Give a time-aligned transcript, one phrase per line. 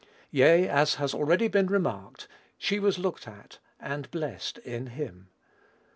[0.31, 5.29] Yea, as has already been remarked, she was looked at, and blessed in him.